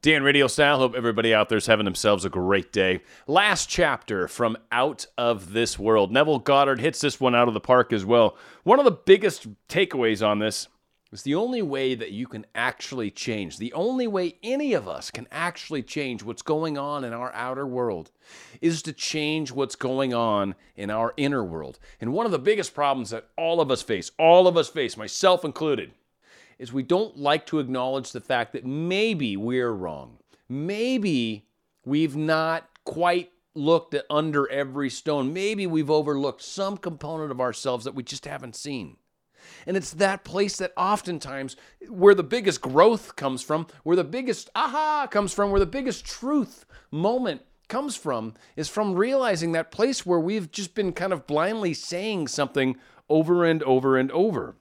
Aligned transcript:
Dan 0.00 0.22
RadioStyle. 0.22 0.76
Hope 0.76 0.94
everybody 0.94 1.34
out 1.34 1.48
there's 1.48 1.66
having 1.66 1.84
themselves 1.84 2.24
a 2.24 2.30
great 2.30 2.70
day. 2.72 3.00
Last 3.26 3.68
chapter 3.68 4.28
from 4.28 4.56
Out 4.70 5.06
of 5.18 5.52
This 5.52 5.76
World. 5.76 6.12
Neville 6.12 6.38
Goddard 6.38 6.78
hits 6.78 7.00
this 7.00 7.18
one 7.18 7.34
out 7.34 7.48
of 7.48 7.54
the 7.54 7.58
park 7.58 7.92
as 7.92 8.04
well. 8.04 8.36
One 8.62 8.78
of 8.78 8.84
the 8.84 8.92
biggest 8.92 9.48
takeaways 9.66 10.24
on 10.24 10.38
this 10.38 10.68
is 11.10 11.22
the 11.22 11.34
only 11.34 11.62
way 11.62 11.96
that 11.96 12.12
you 12.12 12.28
can 12.28 12.46
actually 12.54 13.10
change, 13.10 13.58
the 13.58 13.72
only 13.72 14.06
way 14.06 14.36
any 14.40 14.72
of 14.72 14.86
us 14.86 15.10
can 15.10 15.26
actually 15.32 15.82
change 15.82 16.22
what's 16.22 16.42
going 16.42 16.78
on 16.78 17.02
in 17.02 17.12
our 17.12 17.32
outer 17.34 17.66
world 17.66 18.12
is 18.60 18.82
to 18.82 18.92
change 18.92 19.50
what's 19.50 19.74
going 19.74 20.14
on 20.14 20.54
in 20.76 20.90
our 20.90 21.12
inner 21.16 21.42
world. 21.42 21.80
And 22.00 22.12
one 22.12 22.24
of 22.24 22.30
the 22.30 22.38
biggest 22.38 22.72
problems 22.72 23.10
that 23.10 23.30
all 23.36 23.60
of 23.60 23.68
us 23.72 23.82
face, 23.82 24.12
all 24.16 24.46
of 24.46 24.56
us 24.56 24.68
face, 24.68 24.96
myself 24.96 25.44
included, 25.44 25.90
is 26.58 26.72
we 26.72 26.82
don't 26.82 27.16
like 27.16 27.46
to 27.46 27.58
acknowledge 27.58 28.12
the 28.12 28.20
fact 28.20 28.52
that 28.52 28.66
maybe 28.66 29.36
we're 29.36 29.72
wrong. 29.72 30.18
Maybe 30.48 31.46
we've 31.84 32.16
not 32.16 32.68
quite 32.84 33.30
looked 33.54 33.94
at 33.94 34.06
under 34.08 34.50
every 34.50 34.90
stone. 34.90 35.32
Maybe 35.32 35.66
we've 35.66 35.90
overlooked 35.90 36.42
some 36.42 36.76
component 36.76 37.30
of 37.30 37.40
ourselves 37.40 37.84
that 37.84 37.94
we 37.94 38.02
just 38.02 38.24
haven't 38.24 38.56
seen. 38.56 38.96
And 39.66 39.76
it's 39.76 39.92
that 39.92 40.24
place 40.24 40.56
that 40.56 40.72
oftentimes 40.76 41.56
where 41.88 42.14
the 42.14 42.22
biggest 42.22 42.60
growth 42.60 43.16
comes 43.16 43.42
from, 43.42 43.66
where 43.82 43.96
the 43.96 44.04
biggest 44.04 44.50
aha 44.54 45.06
comes 45.10 45.32
from, 45.32 45.50
where 45.50 45.60
the 45.60 45.66
biggest 45.66 46.04
truth 46.04 46.64
moment 46.90 47.42
comes 47.68 47.96
from, 47.96 48.34
is 48.56 48.68
from 48.68 48.94
realizing 48.94 49.52
that 49.52 49.70
place 49.70 50.04
where 50.04 50.20
we've 50.20 50.50
just 50.50 50.74
been 50.74 50.92
kind 50.92 51.12
of 51.12 51.26
blindly 51.26 51.74
saying 51.74 52.28
something 52.28 52.76
over 53.08 53.44
and 53.44 53.62
over 53.62 53.96
and 53.96 54.10
over. 54.12 54.56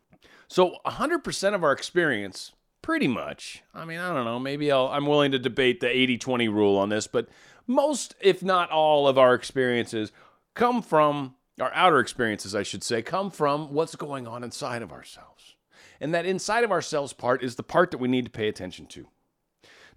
So 0.48 0.78
100% 0.86 1.54
of 1.54 1.64
our 1.64 1.72
experience, 1.72 2.54
pretty 2.82 3.08
much, 3.08 3.64
I 3.74 3.86
mean, 3.86 4.00
I 4.00 4.14
don't 4.14 4.26
know, 4.26 4.40
maybe 4.40 4.72
I'll, 4.72 4.88
I'm 4.88 5.06
willing 5.06 5.32
to 5.34 5.40
debate 5.40 5.82
the 5.82 5.90
80 5.90 6.18
20 6.18 6.48
rule 6.48 6.78
on 6.78 6.90
this, 6.90 7.08
but 7.08 7.28
most, 7.68 8.16
if 8.22 8.42
not 8.42 8.72
all, 8.72 9.08
of 9.08 9.18
our 9.18 9.34
experiences 9.34 10.12
come 10.56 10.82
from, 10.82 11.36
our 11.60 11.72
outer 11.74 12.00
experiences, 12.00 12.56
I 12.56 12.64
should 12.64 12.84
say, 12.84 13.02
come 13.02 13.30
from 13.30 13.74
what's 13.74 13.96
going 13.96 14.26
on 14.28 14.44
inside 14.44 14.82
of 14.82 14.92
ourselves. 14.92 15.56
And 16.00 16.14
that 16.14 16.26
inside 16.26 16.64
of 16.64 16.72
ourselves 16.72 17.14
part 17.14 17.44
is 17.44 17.56
the 17.56 17.64
part 17.64 17.92
that 17.92 17.98
we 17.98 18.08
need 18.08 18.26
to 18.26 18.32
pay 18.32 18.48
attention 18.48 18.86
to. 18.88 19.08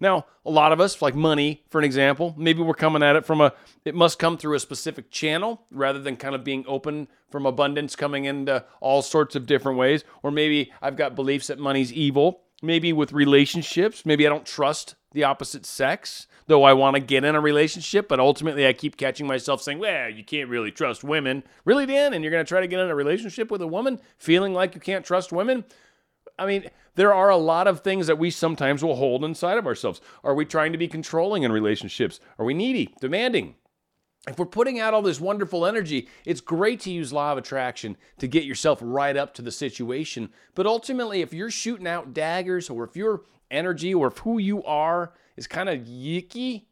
Now, 0.01 0.25
a 0.45 0.49
lot 0.49 0.71
of 0.71 0.81
us, 0.81 0.99
like 0.99 1.13
money, 1.13 1.63
for 1.69 1.77
an 1.77 1.85
example, 1.85 2.33
maybe 2.35 2.63
we're 2.63 2.73
coming 2.73 3.03
at 3.03 3.15
it 3.15 3.23
from 3.23 3.39
a, 3.39 3.53
it 3.85 3.93
must 3.93 4.17
come 4.17 4.35
through 4.35 4.55
a 4.55 4.59
specific 4.59 5.11
channel 5.11 5.61
rather 5.69 5.99
than 5.99 6.17
kind 6.17 6.33
of 6.33 6.43
being 6.43 6.65
open 6.67 7.07
from 7.29 7.45
abundance 7.45 7.95
coming 7.95 8.25
into 8.25 8.65
all 8.81 9.03
sorts 9.03 9.35
of 9.35 9.45
different 9.45 9.77
ways. 9.77 10.03
Or 10.23 10.31
maybe 10.31 10.73
I've 10.81 10.97
got 10.97 11.15
beliefs 11.15 11.47
that 11.47 11.59
money's 11.59 11.93
evil. 11.93 12.41
Maybe 12.63 12.91
with 12.93 13.13
relationships, 13.13 14.05
maybe 14.05 14.25
I 14.25 14.29
don't 14.29 14.45
trust 14.45 14.95
the 15.13 15.23
opposite 15.23 15.65
sex, 15.65 16.27
though 16.47 16.63
I 16.63 16.73
want 16.73 16.95
to 16.95 16.99
get 16.99 17.23
in 17.23 17.35
a 17.35 17.41
relationship, 17.41 18.07
but 18.07 18.19
ultimately 18.19 18.67
I 18.67 18.73
keep 18.73 18.97
catching 18.97 19.27
myself 19.27 19.61
saying, 19.61 19.79
well, 19.79 20.09
you 20.09 20.23
can't 20.23 20.49
really 20.49 20.71
trust 20.71 21.03
women. 21.03 21.43
Really, 21.65 21.85
Dan? 21.85 22.13
And 22.13 22.23
you're 22.23 22.31
going 22.31 22.45
to 22.45 22.47
try 22.47 22.61
to 22.61 22.67
get 22.67 22.79
in 22.79 22.89
a 22.89 22.95
relationship 22.95 23.51
with 23.51 23.61
a 23.61 23.67
woman 23.67 23.99
feeling 24.17 24.53
like 24.53 24.73
you 24.73 24.81
can't 24.81 25.05
trust 25.05 25.31
women? 25.31 25.65
I 26.41 26.47
mean, 26.47 26.69
there 26.95 27.13
are 27.13 27.29
a 27.29 27.37
lot 27.37 27.67
of 27.67 27.81
things 27.81 28.07
that 28.07 28.17
we 28.17 28.31
sometimes 28.31 28.83
will 28.83 28.95
hold 28.95 29.23
inside 29.23 29.59
of 29.59 29.67
ourselves. 29.67 30.01
Are 30.23 30.33
we 30.33 30.43
trying 30.43 30.71
to 30.71 30.77
be 30.77 30.87
controlling 30.87 31.43
in 31.43 31.51
relationships? 31.51 32.19
Are 32.39 32.45
we 32.45 32.55
needy, 32.55 32.95
demanding? 32.99 33.55
If 34.27 34.39
we're 34.39 34.45
putting 34.47 34.79
out 34.79 34.95
all 34.95 35.03
this 35.03 35.19
wonderful 35.19 35.67
energy, 35.67 36.07
it's 36.25 36.41
great 36.41 36.79
to 36.81 36.91
use 36.91 37.13
law 37.13 37.31
of 37.31 37.37
attraction 37.37 37.95
to 38.17 38.27
get 38.27 38.43
yourself 38.43 38.79
right 38.81 39.15
up 39.15 39.35
to 39.35 39.43
the 39.43 39.51
situation. 39.51 40.29
But 40.55 40.65
ultimately, 40.65 41.21
if 41.21 41.31
you're 41.31 41.51
shooting 41.51 41.87
out 41.87 42.13
daggers 42.13 42.71
or 42.71 42.83
if 42.85 42.95
your 42.95 43.21
energy 43.51 43.93
or 43.93 44.07
if 44.07 44.17
who 44.19 44.39
you 44.39 44.63
are 44.63 45.13
is 45.37 45.45
kind 45.45 45.69
of 45.69 45.81
yicky, 45.81 46.65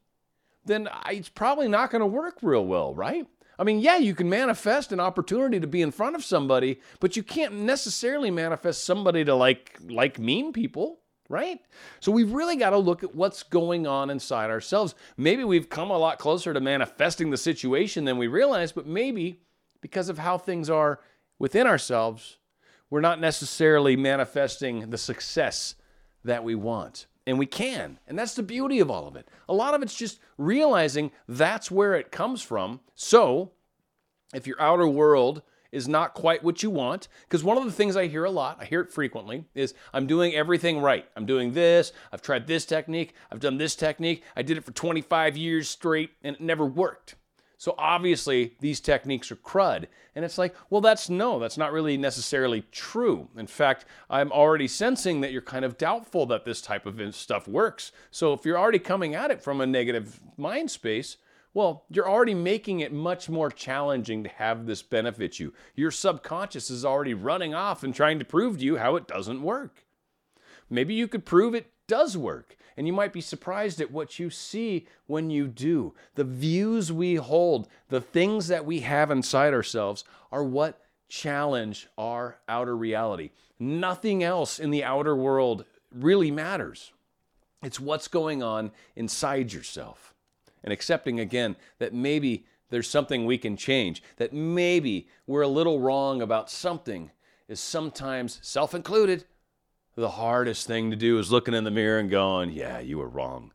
then 0.65 0.87
uh, 0.87 1.01
it's 1.11 1.29
probably 1.29 1.67
not 1.67 1.91
going 1.91 2.01
to 2.01 2.07
work 2.07 2.39
real 2.41 2.65
well, 2.65 2.95
right? 2.95 3.27
I 3.59 3.65
mean, 3.65 3.79
yeah, 3.79 3.97
you 3.97 4.15
can 4.15 4.29
manifest 4.29 4.93
an 4.93 5.01
opportunity 5.01 5.59
to 5.59 5.67
be 5.67 5.81
in 5.81 5.91
front 5.91 6.15
of 6.15 6.23
somebody, 6.23 6.79
but 7.01 7.17
you 7.17 7.23
can't 7.23 7.53
necessarily 7.53 8.31
manifest 8.31 8.85
somebody 8.85 9.25
to 9.25 9.35
like 9.35 9.77
like 9.89 10.17
mean 10.17 10.53
people, 10.53 11.01
right? 11.27 11.59
So 11.99 12.09
we've 12.13 12.31
really 12.31 12.55
got 12.55 12.69
to 12.69 12.77
look 12.77 13.03
at 13.03 13.13
what's 13.13 13.43
going 13.43 13.85
on 13.85 14.09
inside 14.09 14.49
ourselves. 14.49 14.95
Maybe 15.17 15.43
we've 15.43 15.67
come 15.67 15.91
a 15.91 15.97
lot 15.97 16.19
closer 16.19 16.53
to 16.53 16.61
manifesting 16.61 17.31
the 17.31 17.37
situation 17.37 18.05
than 18.05 18.17
we 18.17 18.27
realize, 18.27 18.71
but 18.71 18.87
maybe 18.87 19.41
because 19.81 20.07
of 20.07 20.19
how 20.19 20.37
things 20.37 20.69
are 20.69 21.01
within 21.37 21.67
ourselves, 21.67 22.37
we're 22.89 23.01
not 23.01 23.19
necessarily 23.19 23.97
manifesting 23.97 24.89
the 24.89 24.97
success 24.97 25.75
that 26.23 26.45
we 26.45 26.55
want. 26.55 27.07
And 27.25 27.37
we 27.37 27.45
can. 27.45 27.99
And 28.07 28.17
that's 28.17 28.33
the 28.33 28.43
beauty 28.43 28.79
of 28.79 28.89
all 28.89 29.07
of 29.07 29.15
it. 29.15 29.27
A 29.47 29.53
lot 29.53 29.73
of 29.73 29.81
it's 29.81 29.95
just 29.95 30.19
realizing 30.37 31.11
that's 31.27 31.69
where 31.69 31.93
it 31.93 32.11
comes 32.11 32.41
from. 32.41 32.79
So, 32.95 33.51
if 34.33 34.47
your 34.47 34.59
outer 34.61 34.87
world 34.87 35.41
is 35.71 35.87
not 35.87 36.13
quite 36.13 36.43
what 36.43 36.63
you 36.63 36.69
want, 36.69 37.07
because 37.27 37.43
one 37.43 37.57
of 37.57 37.65
the 37.65 37.71
things 37.71 37.95
I 37.95 38.07
hear 38.07 38.23
a 38.23 38.31
lot, 38.31 38.57
I 38.59 38.65
hear 38.65 38.81
it 38.81 38.91
frequently, 38.91 39.45
is 39.53 39.73
I'm 39.93 40.07
doing 40.07 40.33
everything 40.33 40.79
right. 40.79 41.05
I'm 41.15 41.25
doing 41.25 41.53
this, 41.53 41.91
I've 42.11 42.21
tried 42.21 42.47
this 42.47 42.65
technique, 42.65 43.13
I've 43.31 43.39
done 43.39 43.57
this 43.57 43.75
technique, 43.75 44.23
I 44.35 44.41
did 44.41 44.57
it 44.57 44.65
for 44.65 44.71
25 44.71 45.37
years 45.37 45.69
straight, 45.69 46.11
and 46.23 46.35
it 46.35 46.41
never 46.41 46.65
worked. 46.65 47.15
So 47.59 47.75
obviously, 47.77 48.55
these 48.61 48.79
techniques 48.79 49.29
are 49.33 49.35
crud. 49.35 49.87
And 50.15 50.23
it's 50.23 50.37
like, 50.37 50.55
well, 50.69 50.79
that's 50.79 51.09
no, 51.09 51.39
that's 51.39 51.57
not 51.57 51.73
really 51.73 51.97
necessarily 51.97 52.63
true. 52.71 53.27
In 53.35 53.47
fact, 53.47 53.83
I'm 54.09 54.31
already 54.31 54.67
sensing 54.67 55.19
that 55.19 55.33
you're 55.33 55.41
kind 55.41 55.65
of 55.65 55.77
doubtful 55.77 56.25
that 56.27 56.45
this 56.45 56.61
type 56.61 56.85
of 56.85 57.13
stuff 57.13 57.49
works. 57.49 57.91
So 58.11 58.31
if 58.31 58.45
you're 58.45 58.57
already 58.57 58.79
coming 58.79 59.13
at 59.13 59.29
it 59.29 59.41
from 59.41 59.59
a 59.59 59.67
negative 59.67 60.21
mind 60.37 60.71
space, 60.71 61.17
well, 61.53 61.83
you're 61.89 62.09
already 62.09 62.33
making 62.33 62.79
it 62.79 62.93
much 62.93 63.27
more 63.27 63.51
challenging 63.51 64.23
to 64.23 64.29
have 64.29 64.65
this 64.65 64.81
benefit 64.81 65.37
you. 65.37 65.53
Your 65.75 65.91
subconscious 65.91 66.69
is 66.69 66.85
already 66.85 67.13
running 67.13 67.53
off 67.53 67.83
and 67.83 67.93
trying 67.93 68.19
to 68.19 68.25
prove 68.25 68.59
to 68.59 68.63
you 68.63 68.77
how 68.77 68.95
it 68.95 69.05
doesn't 69.05 69.43
work. 69.43 69.83
Maybe 70.69 70.93
you 70.93 71.09
could 71.09 71.25
prove 71.25 71.53
it 71.53 71.73
does 71.89 72.15
work. 72.15 72.55
And 72.79 72.87
you 72.87 72.93
might 72.93 73.11
be 73.11 73.19
surprised 73.19 73.81
at 73.81 73.91
what 73.91 74.19
you 74.19 74.29
see 74.29 74.87
when 75.05 75.29
you 75.29 75.49
do. 75.49 75.93
The 76.15 76.23
views 76.23 76.93
we 76.93 77.15
hold, 77.15 77.67
the 77.89 77.99
things 77.99 78.47
that 78.47 78.65
we 78.65 78.79
have 78.79 79.11
inside 79.11 79.53
ourselves, 79.53 80.05
are 80.31 80.45
what 80.45 80.79
challenge 81.09 81.89
our 81.97 82.37
outer 82.47 82.77
reality. 82.77 83.31
Nothing 83.59 84.23
else 84.23 84.59
in 84.59 84.71
the 84.71 84.85
outer 84.85 85.13
world 85.13 85.65
really 85.93 86.31
matters. 86.31 86.93
It's 87.61 87.81
what's 87.81 88.07
going 88.07 88.41
on 88.41 88.71
inside 88.95 89.51
yourself. 89.51 90.13
And 90.63 90.71
accepting 90.71 91.19
again 91.19 91.57
that 91.79 91.93
maybe 91.93 92.45
there's 92.69 92.89
something 92.89 93.25
we 93.25 93.37
can 93.37 93.57
change, 93.57 94.01
that 94.15 94.31
maybe 94.31 95.09
we're 95.27 95.41
a 95.41 95.49
little 95.49 95.81
wrong 95.81 96.21
about 96.21 96.49
something 96.49 97.11
is 97.49 97.59
sometimes, 97.59 98.39
self 98.41 98.73
included, 98.73 99.25
the 99.95 100.11
hardest 100.11 100.67
thing 100.67 100.91
to 100.91 100.95
do 100.95 101.17
is 101.19 101.31
looking 101.31 101.53
in 101.53 101.63
the 101.63 101.71
mirror 101.71 101.99
and 101.99 102.09
going, 102.09 102.51
yeah, 102.51 102.79
you 102.79 102.97
were 102.97 103.09
wrong. 103.09 103.51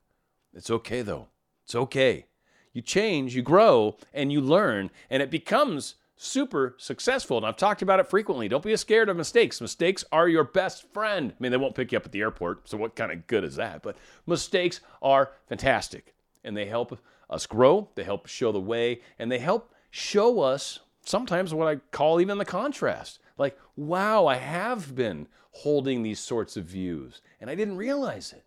It's 0.53 0.71
okay 0.71 1.03
though. 1.03 1.29
It's 1.65 1.75
okay. 1.75 2.27
You 2.73 2.83
change, 2.83 3.35
you 3.37 3.43
grow, 3.43 3.97
and 4.13 4.33
you 4.33 4.41
learn, 4.41 4.91
and 5.09 5.23
it 5.23 5.31
becomes 5.31 5.95
super 6.17 6.75
successful. 6.79 7.37
And 7.37 7.47
I've 7.47 7.57
talked 7.57 7.83
about 7.83 8.01
it 8.01 8.09
frequently. 8.09 8.49
Don't 8.49 8.65
be 8.65 8.77
scared 8.77 9.09
of 9.09 9.17
mistakes. 9.17 9.61
Mistakes 9.61 10.05
are 10.13 10.29
your 10.29 10.45
best 10.45 10.93
friend. 10.93 11.33
I 11.33 11.43
mean, 11.43 11.53
they 11.53 11.59
won't 11.59 11.75
pick 11.75 11.93
you 11.93 11.99
up 11.99 12.07
at 12.07 12.13
the 12.13 12.21
airport, 12.21 12.69
so 12.69 12.77
what 12.77 12.97
kind 12.97 13.13
of 13.13 13.27
good 13.27 13.45
is 13.45 13.57
that? 13.57 13.83
But 13.83 13.97
mistakes 14.27 14.81
are 15.03 15.33
fantastic, 15.49 16.15
and 16.43 16.57
they 16.57 16.67
help 16.67 16.99
us 17.31 17.47
grow, 17.47 17.89
they 17.95 18.05
help 18.05 18.27
show 18.27 18.53
the 18.53 18.61
way, 18.61 19.01
and 19.19 19.31
they 19.31 19.39
help 19.39 19.73
show 19.91 20.41
us 20.41 20.81
sometimes 21.05 21.55
what 21.55 21.69
I 21.69 21.77
call 21.91 22.21
even 22.21 22.39
the 22.39 22.45
contrast. 22.45 23.19
Like, 23.39 23.59
wow, 23.77 24.27
I 24.27 24.37
have 24.37 24.95
been 24.95 25.29
holding 25.55 26.03
these 26.03 26.21
sorts 26.21 26.57
of 26.57 26.65
views, 26.65 27.23
and 27.41 27.49
I 27.49 27.55
didn't 27.55 27.77
realize 27.77 28.33
it. 28.33 28.45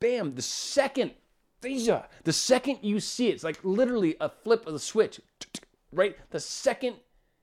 Bam, 0.00 0.34
the 0.34 0.42
second, 0.42 1.12
the 1.60 2.32
second 2.32 2.78
you 2.82 3.00
see 3.00 3.28
it, 3.28 3.34
it's 3.34 3.44
like 3.44 3.58
literally 3.64 4.16
a 4.20 4.28
flip 4.28 4.66
of 4.66 4.72
the 4.72 4.78
switch, 4.78 5.20
right? 5.92 6.16
The 6.30 6.40
second 6.40 6.96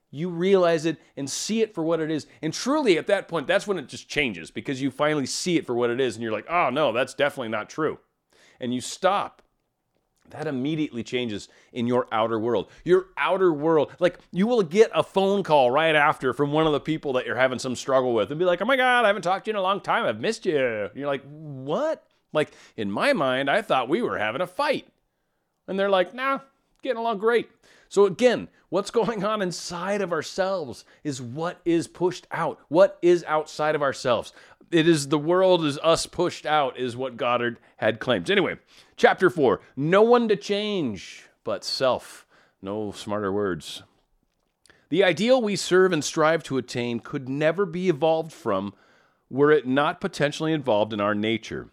you 0.10 0.30
realize 0.30 0.86
it 0.86 0.98
and 1.18 1.30
see 1.30 1.62
it 1.62 1.74
for 1.74 1.84
what 1.84 2.00
it 2.00 2.10
is. 2.10 2.28
And 2.42 2.54
truly, 2.54 2.98
at 2.98 3.07
that 3.07 3.28
point, 3.28 3.46
that's 3.46 3.68
when 3.68 3.78
it 3.78 3.88
just 3.88 4.07
changes 4.07 4.51
because 4.51 4.81
you 4.81 4.90
finally 4.90 5.25
see 5.25 5.57
it 5.57 5.66
for 5.66 5.75
what 5.75 5.90
it 5.90 6.00
is, 6.00 6.16
and 6.16 6.24
you're 6.24 6.31
like, 6.31 6.50
oh 6.50 6.69
no, 6.69 6.92
that's 6.92 7.13
definitely 7.13 7.50
not 7.50 7.69
true. 7.69 8.00
And 8.60 8.74
you 8.74 8.81
stop 8.81 9.42
that 10.29 10.47
immediately 10.47 11.03
changes 11.03 11.47
in 11.71 11.88
your 11.88 12.07
outer 12.12 12.39
world. 12.39 12.69
Your 12.83 13.07
outer 13.18 13.53
world, 13.53 13.91
like 14.00 14.19
you 14.31 14.47
will 14.47 14.63
get 14.63 14.91
a 14.94 15.03
phone 15.03 15.44
call 15.44 15.71
right 15.71 15.95
after 15.95 16.33
from 16.33 16.51
one 16.51 16.68
of 16.68 16.74
the 16.74 16.79
people 16.79 17.13
that 17.13 17.25
you're 17.25 17.35
having 17.35 17.59
some 17.59 17.75
struggle 17.75 18.13
with 18.13 18.29
and 18.31 18.39
be 18.39 18.45
like, 18.45 18.62
oh 18.62 18.65
my 18.65 18.75
God, 18.75 19.06
I 19.06 19.07
haven't 19.07 19.21
talked 19.21 19.45
to 19.45 19.51
you 19.51 19.53
in 19.53 19.59
a 19.59 19.62
long 19.62 19.81
time. 19.81 20.06
I've 20.06 20.19
missed 20.19 20.45
you. 20.45 20.57
And 20.57 20.95
you're 20.95 21.07
like, 21.07 21.24
what? 21.24 22.06
Like 22.33 22.51
in 22.75 22.91
my 22.91 23.13
mind, 23.13 23.50
I 23.50 23.62
thought 23.62 23.89
we 23.89 24.01
were 24.01 24.18
having 24.18 24.41
a 24.41 24.47
fight. 24.47 24.88
And 25.68 25.77
they're 25.77 25.89
like, 25.89 26.13
nah, 26.13 26.39
getting 26.81 26.97
along 26.97 27.19
great. 27.19 27.50
So, 27.89 28.06
again, 28.06 28.50
what's 28.69 28.91
going 28.91 29.24
on 29.24 29.41
inside 29.41 30.01
of 30.01 30.12
ourselves 30.12 30.85
is 31.03 31.21
what 31.21 31.59
is 31.65 31.88
pushed 31.88 32.27
out. 32.31 32.59
What 32.68 32.97
is 33.01 33.24
outside 33.25 33.75
of 33.75 33.81
ourselves? 33.81 34.33
It 34.71 34.88
is 34.88 35.07
the 35.07 35.18
world 35.18 35.63
is 35.65 35.79
us 35.79 36.06
pushed 36.06 36.45
out, 36.45 36.77
is 36.77 36.97
what 36.97 37.18
Goddard 37.18 37.59
had 37.77 38.00
claimed. 38.00 38.29
Anyway, 38.29 38.57
chapter 38.97 39.29
four 39.29 39.62
no 39.75 40.01
one 40.01 40.27
to 40.27 40.35
change 40.35 41.27
but 41.44 41.63
self. 41.63 42.25
No 42.62 42.91
smarter 42.91 43.31
words. 43.31 43.83
The 44.89 45.03
ideal 45.03 45.41
we 45.41 45.56
serve 45.56 45.94
and 45.94 46.03
strive 46.03 46.44
to 46.44 46.57
attain 46.57 47.00
could 47.00 47.29
never 47.29 47.65
be 47.65 47.89
evolved 47.89 48.33
from 48.33 48.74
were 49.29 49.51
it 49.51 49.68
not 49.68 50.01
potentially 50.01 50.53
involved 50.53 50.94
in 50.94 51.01
our 51.01 51.15
nature. 51.15 51.69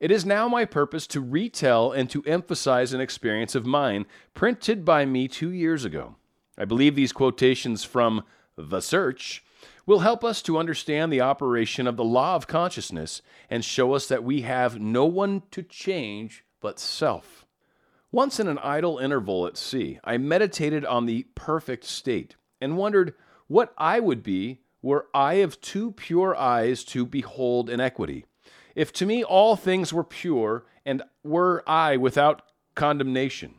It 0.00 0.10
is 0.10 0.24
now 0.24 0.48
my 0.48 0.64
purpose 0.64 1.06
to 1.08 1.20
retell 1.20 1.92
and 1.92 2.08
to 2.08 2.22
emphasize 2.24 2.94
an 2.94 3.02
experience 3.02 3.54
of 3.54 3.66
mine 3.66 4.06
printed 4.32 4.82
by 4.82 5.04
me 5.04 5.28
two 5.28 5.50
years 5.50 5.84
ago. 5.84 6.16
I 6.56 6.64
believe 6.64 6.94
these 6.94 7.12
quotations 7.12 7.84
from 7.84 8.24
The 8.56 8.80
Search 8.80 9.44
will 9.84 9.98
help 9.98 10.24
us 10.24 10.40
to 10.42 10.56
understand 10.56 11.12
the 11.12 11.20
operation 11.20 11.86
of 11.86 11.98
the 11.98 12.04
law 12.04 12.34
of 12.34 12.46
consciousness 12.46 13.20
and 13.50 13.62
show 13.62 13.92
us 13.92 14.08
that 14.08 14.24
we 14.24 14.40
have 14.40 14.80
no 14.80 15.04
one 15.04 15.42
to 15.50 15.62
change 15.62 16.46
but 16.62 16.78
self. 16.78 17.44
Once 18.10 18.40
in 18.40 18.48
an 18.48 18.58
idle 18.62 18.96
interval 18.96 19.46
at 19.46 19.58
sea, 19.58 20.00
I 20.02 20.16
meditated 20.16 20.86
on 20.86 21.04
the 21.04 21.26
perfect 21.34 21.84
state 21.84 22.36
and 22.58 22.78
wondered 22.78 23.12
what 23.48 23.74
I 23.76 24.00
would 24.00 24.22
be 24.22 24.62
were 24.80 25.08
I 25.12 25.34
of 25.34 25.60
two 25.60 25.92
pure 25.92 26.34
eyes 26.34 26.84
to 26.84 27.04
behold 27.04 27.68
inequity 27.68 28.24
if 28.80 28.94
to 28.94 29.04
me 29.04 29.22
all 29.22 29.56
things 29.56 29.92
were 29.92 30.02
pure, 30.02 30.64
and 30.86 31.02
were 31.22 31.62
I 31.66 31.98
without 31.98 32.40
condemnation. 32.74 33.56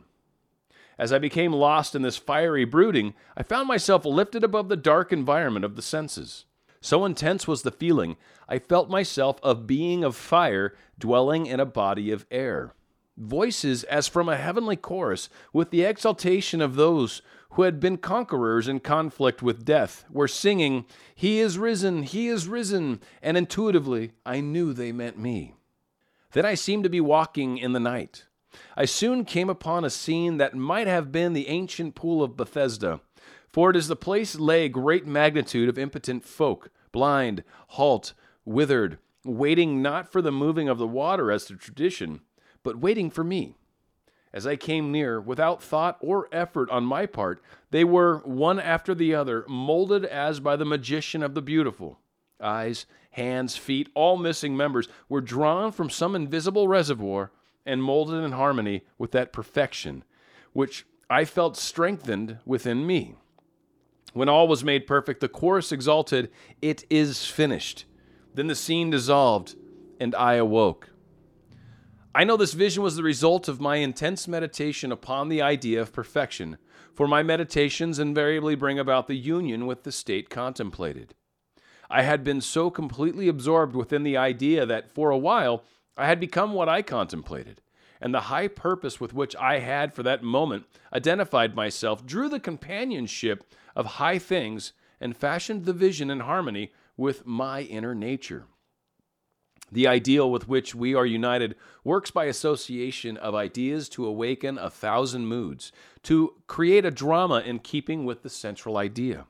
As 0.98 1.12
I 1.12 1.20
became 1.20 1.52
lost 1.52 1.94
in 1.94 2.02
this 2.02 2.16
fiery 2.16 2.64
brooding, 2.64 3.14
I 3.36 3.44
found 3.44 3.68
myself 3.68 4.04
lifted 4.04 4.42
above 4.42 4.68
the 4.68 4.76
dark 4.76 5.12
environment 5.12 5.64
of 5.64 5.76
the 5.76 5.80
senses. 5.82 6.46
So 6.80 7.04
intense 7.04 7.46
was 7.46 7.62
the 7.62 7.70
feeling, 7.70 8.16
I 8.48 8.58
felt 8.58 8.90
myself 8.90 9.38
a 9.44 9.54
being 9.54 10.02
of 10.02 10.16
fire 10.16 10.74
dwelling 10.98 11.46
in 11.46 11.60
a 11.60 11.64
body 11.64 12.10
of 12.10 12.26
air. 12.28 12.74
Voices 13.16 13.84
as 13.84 14.08
from 14.08 14.28
a 14.28 14.36
heavenly 14.36 14.74
chorus, 14.74 15.28
with 15.52 15.70
the 15.70 15.84
exaltation 15.84 16.60
of 16.60 16.74
those 16.74 17.22
who 17.52 17.62
had 17.62 17.80
been 17.80 17.98
conquerors 17.98 18.66
in 18.66 18.80
conflict 18.80 19.42
with 19.42 19.64
death, 19.64 20.04
were 20.10 20.28
singing, 20.28 20.86
He 21.14 21.38
is 21.38 21.58
risen, 21.58 22.02
He 22.02 22.28
is 22.28 22.48
risen, 22.48 23.00
and 23.20 23.36
intuitively 23.36 24.12
I 24.24 24.40
knew 24.40 24.72
they 24.72 24.92
meant 24.92 25.18
me. 25.18 25.54
Then 26.32 26.46
I 26.46 26.54
seemed 26.54 26.84
to 26.84 26.90
be 26.90 27.00
walking 27.00 27.58
in 27.58 27.72
the 27.72 27.80
night. 27.80 28.24
I 28.76 28.86
soon 28.86 29.24
came 29.24 29.50
upon 29.50 29.84
a 29.84 29.90
scene 29.90 30.38
that 30.38 30.54
might 30.54 30.86
have 30.86 31.12
been 31.12 31.34
the 31.34 31.48
ancient 31.48 31.94
pool 31.94 32.22
of 32.22 32.36
Bethesda, 32.36 33.00
for 33.52 33.70
it 33.70 33.76
is 33.76 33.88
the 33.88 33.96
place 33.96 34.38
lay 34.38 34.64
a 34.64 34.70
great 34.70 35.06
magnitude 35.06 35.68
of 35.68 35.78
impotent 35.78 36.24
folk, 36.24 36.70
blind, 36.90 37.44
halt, 37.68 38.14
withered, 38.44 38.98
waiting 39.24 39.82
not 39.82 40.10
for 40.10 40.22
the 40.22 40.32
moving 40.32 40.68
of 40.68 40.78
the 40.78 40.86
water 40.86 41.30
as 41.30 41.44
to 41.46 41.56
tradition, 41.56 42.20
but 42.62 42.78
waiting 42.78 43.10
for 43.10 43.24
me. 43.24 43.56
As 44.32 44.46
I 44.46 44.56
came 44.56 44.90
near, 44.90 45.20
without 45.20 45.62
thought 45.62 45.98
or 46.00 46.28
effort 46.32 46.70
on 46.70 46.84
my 46.84 47.06
part, 47.06 47.42
they 47.70 47.84
were, 47.84 48.18
one 48.18 48.58
after 48.58 48.94
the 48.94 49.14
other, 49.14 49.44
molded 49.48 50.04
as 50.04 50.40
by 50.40 50.56
the 50.56 50.64
magician 50.64 51.22
of 51.22 51.34
the 51.34 51.42
beautiful. 51.42 51.98
Eyes, 52.40 52.86
hands, 53.10 53.56
feet, 53.56 53.88
all 53.94 54.16
missing 54.16 54.56
members, 54.56 54.88
were 55.08 55.20
drawn 55.20 55.70
from 55.70 55.90
some 55.90 56.14
invisible 56.14 56.66
reservoir 56.66 57.30
and 57.66 57.82
molded 57.82 58.24
in 58.24 58.32
harmony 58.32 58.82
with 58.98 59.12
that 59.12 59.32
perfection 59.32 60.04
which 60.52 60.86
I 61.08 61.24
felt 61.24 61.56
strengthened 61.56 62.38
within 62.44 62.86
me. 62.86 63.14
When 64.12 64.28
all 64.28 64.48
was 64.48 64.64
made 64.64 64.86
perfect, 64.86 65.20
the 65.20 65.28
chorus 65.28 65.72
exalted, 65.72 66.30
It 66.60 66.84
is 66.90 67.26
finished. 67.26 67.84
Then 68.34 68.46
the 68.46 68.54
scene 68.54 68.90
dissolved, 68.90 69.56
and 69.98 70.14
I 70.14 70.34
awoke. 70.34 70.90
I 72.14 72.24
know 72.24 72.36
this 72.36 72.52
vision 72.52 72.82
was 72.82 72.96
the 72.96 73.02
result 73.02 73.48
of 73.48 73.58
my 73.58 73.76
intense 73.76 74.28
meditation 74.28 74.92
upon 74.92 75.30
the 75.30 75.40
idea 75.40 75.80
of 75.80 75.94
perfection, 75.94 76.58
for 76.92 77.08
my 77.08 77.22
meditations 77.22 77.98
invariably 77.98 78.54
bring 78.54 78.78
about 78.78 79.06
the 79.06 79.16
union 79.16 79.66
with 79.66 79.84
the 79.84 79.92
state 79.92 80.28
contemplated. 80.28 81.14
I 81.88 82.02
had 82.02 82.22
been 82.22 82.42
so 82.42 82.70
completely 82.70 83.28
absorbed 83.28 83.74
within 83.74 84.02
the 84.02 84.18
idea 84.18 84.66
that 84.66 84.90
for 84.90 85.10
a 85.10 85.16
while 85.16 85.64
I 85.96 86.06
had 86.06 86.20
become 86.20 86.52
what 86.52 86.68
I 86.68 86.82
contemplated, 86.82 87.62
and 87.98 88.12
the 88.12 88.20
high 88.22 88.48
purpose 88.48 89.00
with 89.00 89.14
which 89.14 89.34
I 89.36 89.60
had 89.60 89.94
for 89.94 90.02
that 90.02 90.22
moment 90.22 90.66
identified 90.92 91.54
myself 91.54 92.04
drew 92.04 92.28
the 92.28 92.40
companionship 92.40 93.42
of 93.74 93.86
high 93.86 94.18
things 94.18 94.74
and 95.00 95.16
fashioned 95.16 95.64
the 95.64 95.72
vision 95.72 96.10
in 96.10 96.20
harmony 96.20 96.72
with 96.94 97.24
my 97.24 97.62
inner 97.62 97.94
nature. 97.94 98.44
The 99.72 99.88
ideal 99.88 100.30
with 100.30 100.48
which 100.48 100.74
we 100.74 100.94
are 100.94 101.06
united 101.06 101.56
works 101.82 102.10
by 102.10 102.26
association 102.26 103.16
of 103.16 103.34
ideas 103.34 103.88
to 103.90 104.04
awaken 104.04 104.58
a 104.58 104.68
thousand 104.68 105.26
moods, 105.26 105.72
to 106.02 106.34
create 106.46 106.84
a 106.84 106.90
drama 106.90 107.40
in 107.40 107.58
keeping 107.58 108.04
with 108.04 108.22
the 108.22 108.28
central 108.28 108.76
idea. 108.76 109.24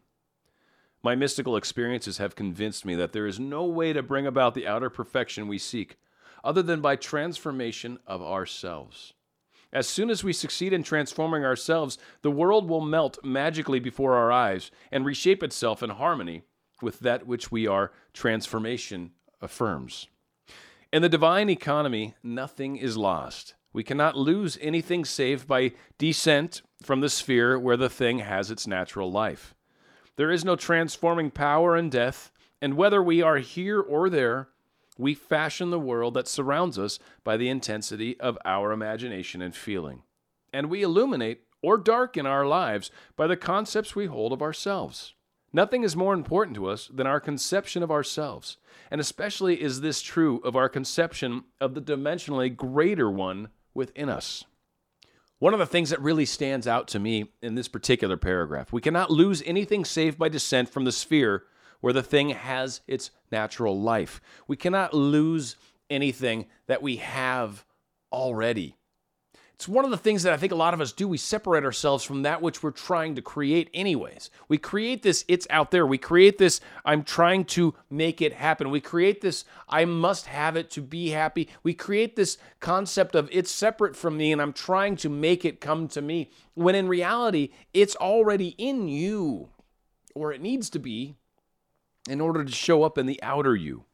My 1.00 1.15
mystical 1.15 1.56
experiences 1.56 2.19
have 2.19 2.35
convinced 2.35 2.85
me 2.85 2.97
that 2.97 3.12
there 3.12 3.27
is 3.27 3.39
no 3.39 3.65
way 3.65 3.93
to 3.93 4.03
bring 4.03 4.27
about 4.27 4.55
the 4.55 4.67
outer 4.67 4.91
perfection 4.91 5.47
we 5.47 5.59
seek 5.59 5.97
other 6.43 6.62
than 6.62 6.81
by 6.81 6.97
transformation 6.97 8.00
of 8.05 8.21
ourselves. 8.21 9.15
As 9.73 9.87
soon 9.88 10.11
as 10.11 10.25
we 10.25 10.33
succeed 10.33 10.73
in 10.73 10.83
transforming 10.83 11.45
ourselves, 11.45 11.99
the 12.23 12.33
world 12.33 12.69
will 12.69 12.81
melt 12.81 13.17
magically 13.25 13.79
before 13.79 14.17
our 14.17 14.33
eyes 14.33 14.73
and 14.91 15.05
reshape 15.05 15.43
itself 15.45 15.85
in 15.85 15.91
harmony 15.91 16.43
with 16.83 16.99
that 17.00 17.29
which 17.29 17.53
we 17.53 17.69
are 17.69 17.93
transformation 18.12 19.12
affirms. 19.41 20.09
In 20.93 21.00
the 21.00 21.09
divine 21.09 21.49
economy, 21.49 22.17
nothing 22.23 22.77
is 22.77 22.99
lost. 22.99 23.55
We 23.73 23.83
cannot 23.83 24.15
lose 24.15 24.59
anything 24.61 25.06
save 25.06 25.47
by 25.47 25.73
descent 25.97 26.61
from 26.83 27.00
the 27.00 27.09
sphere 27.09 27.59
where 27.59 27.79
the 27.79 27.89
thing 27.89 28.19
has 28.19 28.50
its 28.50 28.67
natural 28.67 29.11
life. 29.11 29.55
There 30.17 30.31
is 30.31 30.44
no 30.44 30.55
transforming 30.55 31.31
power 31.31 31.79
in 31.79 31.89
death, 31.89 32.31
and 32.61 32.77
whether 32.77 33.03
we 33.03 33.23
are 33.23 33.39
here 33.39 33.81
or 33.81 34.11
there, 34.11 34.49
we 34.99 35.15
fashion 35.15 35.71
the 35.71 35.81
world 35.81 36.12
that 36.12 36.29
surrounds 36.29 36.79
us 36.79 36.99
by 37.25 37.38
the 37.38 37.49
intensity 37.49 38.21
of 38.21 38.37
our 38.45 38.71
imagination 38.71 39.41
and 39.41 39.56
feeling. 39.56 40.03
And 40.53 40.69
we 40.69 40.83
illuminate 40.83 41.45
or 41.62 41.79
darken 41.79 42.27
our 42.27 42.45
lives 42.45 42.91
by 43.17 43.27
the 43.27 43.38
concepts 43.38 43.97
we 43.97 44.05
hold 44.05 44.35
of 44.35 44.43
ourselves. 44.43 45.15
Nothing 45.52 45.84
is 45.84 45.94
more 45.94 46.14
important 46.14 46.54
to 46.56 46.66
us 46.66 46.88
than 46.93 47.06
our 47.06 47.20
conception 47.20 47.82
of 47.82 47.90
ourselves, 47.90 48.56
and 48.90 49.00
especially 49.00 49.60
is 49.60 49.81
this 49.81 50.00
true 50.00 50.40
of 50.44 50.56
our 50.56 50.69
conception 50.69 51.44
of 51.60 51.75
the 51.75 51.82
dimensionally 51.82 52.54
greater 52.54 53.10
one 53.10 53.49
within 53.75 54.08
us. 54.08 54.44
One 55.38 55.52
of 55.52 55.59
the 55.59 55.66
things 55.66 55.90
that 55.90 56.00
really 56.00 56.25
stands 56.25 56.66
out 56.66 56.88
to 56.88 56.99
me 56.99 57.32
in 57.42 57.56
this 57.56 57.68
particular 57.68 58.16
paragraph 58.16 58.73
we 58.73 58.80
cannot 58.80 59.11
lose 59.11 59.42
anything 59.44 59.85
save 59.85 60.16
by 60.16 60.28
descent 60.28 60.68
from 60.68 60.85
the 60.85 60.92
sphere 60.92 61.44
where 61.80 61.92
the 61.92 62.02
thing 62.02 62.30
has 62.30 62.80
its 62.87 63.11
natural 63.30 63.78
life. 63.78 64.21
We 64.47 64.56
cannot 64.56 64.94
lose 64.94 65.56
anything 65.90 66.47
that 66.68 66.80
we 66.80 66.97
have 66.97 67.66
already. 68.12 68.76
It's 69.62 69.69
one 69.69 69.85
of 69.85 69.92
the 69.92 69.97
things 69.97 70.25
that 70.25 70.33
I 70.33 70.38
think 70.38 70.50
a 70.50 70.57
lot 70.57 70.75
of 70.75 70.81
us 70.81 70.90
do. 70.90 71.07
We 71.07 71.19
separate 71.19 71.62
ourselves 71.62 72.02
from 72.02 72.23
that 72.23 72.42
which 72.42 72.64
we're 72.64 72.73
trying 72.73 73.14
to 73.14 73.23
create, 73.23 73.71
anyways. 73.73 74.28
We 74.49 74.59
create 74.59 75.04
this, 75.04 75.25
it's 75.28 75.47
out 75.50 75.71
there. 75.71 75.87
We 75.87 75.99
create 75.99 76.37
this, 76.37 76.61
I'm 76.85 77.04
trying 77.04 77.45
to 77.45 77.73
make 77.88 78.21
it 78.21 78.33
happen. 78.33 78.73
We 78.73 78.81
create 78.81 79.21
this, 79.21 79.45
I 79.69 79.85
must 79.85 80.26
have 80.26 80.57
it 80.57 80.69
to 80.73 80.81
be 80.81 81.11
happy. 81.11 81.49
We 81.62 81.75
create 81.75 82.16
this 82.16 82.38
concept 82.59 83.14
of 83.14 83.28
it's 83.31 83.52
separate 83.52 83.95
from 83.95 84.16
me 84.16 84.33
and 84.33 84.42
I'm 84.42 84.52
trying 84.52 84.97
to 84.97 85.09
make 85.09 85.45
it 85.45 85.61
come 85.61 85.87
to 85.90 86.02
me, 86.02 86.33
when 86.54 86.75
in 86.75 86.88
reality, 86.88 87.50
it's 87.73 87.95
already 87.95 88.57
in 88.59 88.88
you, 88.88 89.50
or 90.12 90.33
it 90.33 90.40
needs 90.40 90.71
to 90.71 90.81
be, 90.81 91.14
in 92.11 92.21
order 92.21 92.45
to 92.45 92.50
show 92.50 92.83
up 92.83 92.99
in 92.99 93.07
the 93.07 93.23
outer 93.23 93.54
you. 93.54 93.85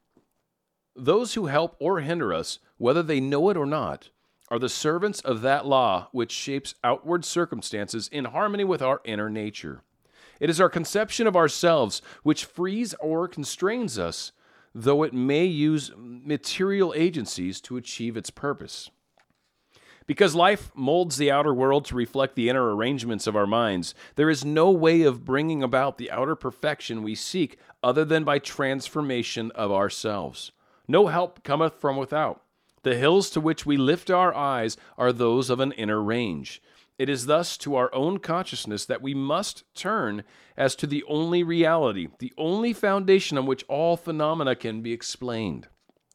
Those 0.95 1.35
who 1.35 1.45
help 1.45 1.75
or 1.79 1.99
hinder 1.99 2.33
us, 2.33 2.57
whether 2.79 3.03
they 3.03 3.19
know 3.19 3.51
it 3.51 3.55
or 3.55 3.67
not, 3.67 4.09
are 4.49 4.59
the 4.59 4.69
servants 4.69 5.21
of 5.21 5.41
that 5.41 5.65
law 5.65 6.07
which 6.11 6.31
shapes 6.31 6.75
outward 6.83 7.23
circumstances 7.23 8.07
in 8.11 8.25
harmony 8.25 8.63
with 8.63 8.81
our 8.81 9.01
inner 9.05 9.29
nature. 9.29 9.83
It 10.39 10.49
is 10.49 10.61
our 10.61 10.69
conception 10.69 11.27
of 11.27 11.35
ourselves 11.35 12.01
which 12.23 12.45
frees 12.45 12.93
or 12.95 13.27
constrains 13.27 13.99
us, 13.99 14.31
though 14.73 15.03
it 15.03 15.13
may 15.13 15.45
use 15.45 15.91
material 15.97 16.93
agencies 16.95 17.59
to 17.61 17.77
achieve 17.77 18.15
its 18.15 18.29
purpose. 18.29 18.89
Because 20.07 20.33
life 20.33 20.71
molds 20.73 21.17
the 21.17 21.29
outer 21.29 21.53
world 21.53 21.85
to 21.85 21.95
reflect 21.95 22.33
the 22.33 22.49
inner 22.49 22.75
arrangements 22.75 23.27
of 23.27 23.35
our 23.35 23.45
minds, 23.45 23.93
there 24.15 24.29
is 24.29 24.43
no 24.43 24.71
way 24.71 25.03
of 25.03 25.23
bringing 25.23 25.61
about 25.61 25.99
the 25.99 26.09
outer 26.09 26.35
perfection 26.35 27.03
we 27.03 27.13
seek 27.13 27.59
other 27.83 28.03
than 28.03 28.23
by 28.23 28.39
transformation 28.39 29.51
of 29.51 29.71
ourselves. 29.71 30.51
No 30.87 31.07
help 31.07 31.43
cometh 31.43 31.75
from 31.75 31.95
without. 31.95 32.41
The 32.83 32.95
hills 32.95 33.29
to 33.31 33.41
which 33.41 33.65
we 33.65 33.77
lift 33.77 34.09
our 34.09 34.33
eyes 34.33 34.77
are 34.97 35.11
those 35.11 35.49
of 35.49 35.59
an 35.59 35.71
inner 35.73 36.01
range. 36.01 36.61
It 36.97 37.09
is 37.09 37.27
thus 37.27 37.57
to 37.59 37.75
our 37.75 37.93
own 37.93 38.19
consciousness 38.19 38.85
that 38.85 39.01
we 39.01 39.13
must 39.13 39.63
turn 39.73 40.23
as 40.57 40.75
to 40.75 40.87
the 40.87 41.03
only 41.07 41.43
reality, 41.43 42.09
the 42.19 42.33
only 42.37 42.73
foundation 42.73 43.37
on 43.37 43.45
which 43.45 43.63
all 43.69 43.95
phenomena 43.95 44.55
can 44.55 44.81
be 44.81 44.91
explained. 44.91 45.67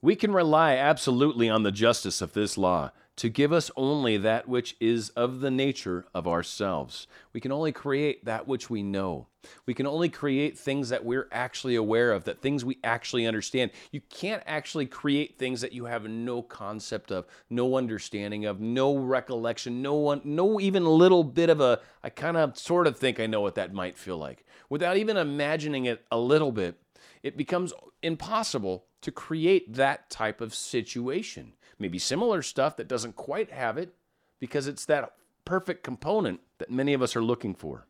We 0.03 0.15
can 0.15 0.33
rely 0.33 0.75
absolutely 0.75 1.49
on 1.49 1.63
the 1.63 1.73
justice 1.73 2.21
of 2.21 2.35
this 2.35 2.59
law 2.59 2.91
to 3.17 3.29
give 3.29 3.53
us 3.53 3.71
only 3.77 4.17
that 4.17 4.49
which 4.49 4.77
is 4.81 5.11
of 5.11 5.41
the 5.41 5.51
nature 5.51 6.05
of 6.15 6.27
ourselves. 6.27 7.07
We 7.33 7.41
can 7.41 7.53
only 7.53 7.71
create 7.71 8.25
that 8.25 8.49
which 8.49 8.69
we 8.69 8.83
know. 8.83 9.29
We 9.67 9.75
can 9.75 9.87
only 9.87 10.09
create 10.09 10.59
things 10.59 10.89
that 10.89 11.05
we're 11.05 11.29
actually 11.31 11.77
aware 11.77 12.13
of, 12.13 12.25
that 12.25 12.41
things 12.41 12.65
we 12.65 12.79
actually 12.83 13.27
understand. 13.27 13.71
You 13.93 14.01
can't 14.11 14.43
actually 14.47 14.87
create 14.87 15.39
things 15.39 15.61
that 15.61 15.73
you 15.73 15.85
have 15.85 16.09
no 16.09 16.43
concept 16.43 17.13
of, 17.13 17.27
no 17.51 17.77
understanding 17.77 18.47
of, 18.47 18.61
no 18.61 18.97
recollection, 18.97 19.83
no 19.83 19.95
one, 19.95 20.21
no 20.25 20.59
even 20.59 20.85
little 20.85 21.23
bit 21.23 21.51
of 21.51 21.61
a, 21.61 21.81
I 22.03 22.11
kind 22.11 22.37
of 22.37 22.59
sort 22.59 22.87
of 22.87 22.99
think 22.99 23.21
I 23.21 23.27
know 23.27 23.43
what 23.43 23.55
that 23.57 23.73
might 23.73 23.97
feel 23.97 24.19
like. 24.19 24.45
Without 24.71 24.97
even 24.97 25.17
imagining 25.17 25.85
it 25.85 26.05
a 26.11 26.19
little 26.19 26.51
bit, 26.51 26.81
it 27.23 27.37
becomes 27.37 27.73
impossible 28.03 28.87
to 29.03 29.13
create 29.13 29.75
that 29.75 30.09
type 30.11 30.41
of 30.41 30.55
situation 30.55 31.53
maybe 31.79 31.99
similar 31.99 32.43
stuff 32.43 32.77
that 32.77 32.89
doesn't 32.89 33.17
quite 33.17 33.51
have 33.51 33.79
it 33.79 33.95
because 34.41 34.67
it's 34.67 34.85
that 34.87 35.13
perfect 35.45 35.83
component 35.83 36.41
that 36.59 36.71
many 36.71 36.93
of 36.93 37.03
us 37.03 37.17
are 37.17 37.23
looking 37.23 37.55
for. 37.55 37.87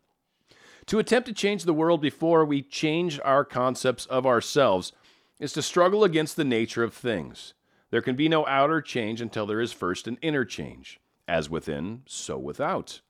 To 0.86 0.98
attempt 0.98 1.26
to 1.28 1.34
change 1.34 1.64
the 1.64 1.72
world 1.72 2.00
before 2.00 2.44
we 2.44 2.62
change 2.62 3.18
our 3.24 3.44
concepts 3.44 4.06
of 4.06 4.26
ourselves 4.26 4.92
is 5.40 5.52
to 5.54 5.62
struggle 5.62 6.04
against 6.04 6.36
the 6.36 6.44
nature 6.44 6.82
of 6.82 6.94
things. 6.94 7.54
There 7.90 8.02
can 8.02 8.16
be 8.16 8.28
no 8.28 8.46
outer 8.46 8.80
change 8.80 9.20
until 9.20 9.46
there 9.46 9.60
is 9.60 9.72
first 9.72 10.06
an 10.06 10.18
inner 10.20 10.44
change. 10.44 11.00
As 11.26 11.48
within, 11.48 12.02
so 12.06 12.36
without. 12.36 13.00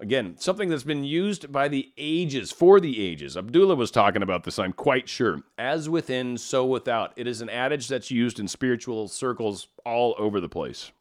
Again, 0.00 0.36
something 0.38 0.68
that's 0.68 0.84
been 0.84 1.02
used 1.02 1.50
by 1.50 1.66
the 1.66 1.92
ages, 1.98 2.52
for 2.52 2.78
the 2.78 3.04
ages. 3.04 3.36
Abdullah 3.36 3.74
was 3.74 3.90
talking 3.90 4.22
about 4.22 4.44
this, 4.44 4.58
I'm 4.58 4.72
quite 4.72 5.08
sure. 5.08 5.42
As 5.58 5.88
within, 5.88 6.38
so 6.38 6.64
without. 6.64 7.12
It 7.16 7.26
is 7.26 7.40
an 7.40 7.50
adage 7.50 7.88
that's 7.88 8.10
used 8.10 8.38
in 8.38 8.46
spiritual 8.46 9.08
circles 9.08 9.66
all 9.84 10.14
over 10.16 10.40
the 10.40 10.48
place. 10.48 10.92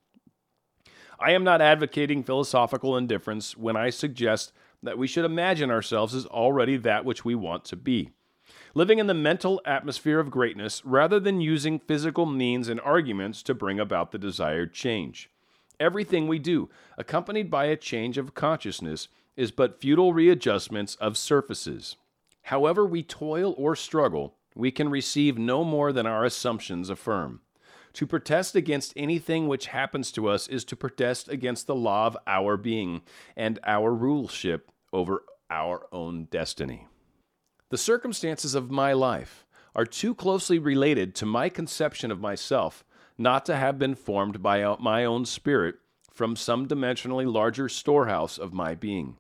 I 1.20 1.32
am 1.32 1.44
not 1.44 1.62
advocating 1.62 2.24
philosophical 2.24 2.98
indifference 2.98 3.56
when 3.56 3.75
I 3.75 3.92
suggest 3.92 4.51
that 4.82 4.98
we 4.98 5.08
should 5.08 5.25
imagine 5.25 5.70
ourselves 5.70 6.16
as 6.16 6.25
already 6.25 6.77
that 6.77 7.06
which 7.06 7.24
we 7.24 7.36
want 7.36 7.66
to 7.66 7.75
be. 7.75 8.10
Living 8.74 8.98
in 8.98 9.08
the 9.08 9.13
mental 9.13 9.62
atmosphere 9.66 10.20
of 10.20 10.32
greatness 10.32 10.84
rather 10.86 11.20
than 11.20 11.42
using 11.42 11.80
physical 11.80 12.25
means 12.25 12.68
and 12.68 12.80
arguments 12.82 13.44
to 13.44 13.54
bring 13.54 13.80
about 13.80 14.12
the 14.12 14.18
desired 14.18 14.74
change. 14.74 15.30
Everything 15.79 16.27
we 16.27 16.39
do, 16.39 16.69
accompanied 16.98 17.51
by 17.51 17.65
a 17.65 17.77
change 17.77 18.17
of 18.17 18.34
consciousness, 18.34 19.07
is 19.36 19.51
but 19.51 19.79
futile 19.79 20.13
readjustments 20.13 20.96
of 20.96 21.17
surfaces. 21.17 21.96
However, 22.43 22.86
we 22.86 23.03
toil 23.03 23.53
or 23.57 23.75
struggle, 23.75 24.36
we 24.55 24.72
can 24.72 24.89
receive 24.89 25.38
no 25.38 25.63
more 25.63 25.93
than 25.93 26.07
our 26.07 26.25
assumptions 26.25 26.89
affirm. 26.89 27.41
To 27.93 28.07
protest 28.07 28.55
against 28.55 28.93
anything 28.96 29.48
which 29.48 29.67
happens 29.67 30.12
to 30.13 30.27
us 30.27 30.48
is 30.48 30.63
to 30.65 30.75
protest 30.75 31.29
against 31.29 31.67
the 31.67 31.75
law 31.75 32.07
of 32.07 32.17
our 32.25 32.57
being 32.57 33.01
and 33.36 33.60
our 33.65 33.91
ruleship 33.91 34.62
over 34.91 35.24
our 35.50 35.88
own 35.91 36.25
destiny. 36.25 36.88
The 37.69 37.77
circumstances 37.77 38.55
of 38.55 38.72
my 38.72 38.93
life 38.93 39.46
are 39.75 39.86
too 39.86 40.15
closely 40.15 40.57
related 40.57 41.13
to 41.15 41.25
my 41.25 41.50
conception 41.50 42.12
of 42.12 42.19
myself 42.19 42.84
not 43.17 43.45
to 43.45 43.55
have 43.55 43.79
been 43.79 43.95
formed 43.95 44.41
by 44.41 44.62
uh, 44.62 44.75
my 44.79 45.03
own 45.03 45.25
spirit 45.25 45.75
from 46.12 46.36
some 46.36 46.67
dimensionally 46.67 47.31
larger 47.31 47.69
storehouse 47.69 48.38
of 48.38 48.53
my 48.53 48.75
being. 48.75 49.17